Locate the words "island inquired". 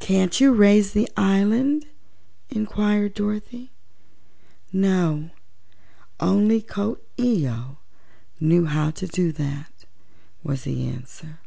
1.16-3.14